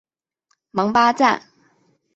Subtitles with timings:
[0.71, 1.39] 蒙巴赞。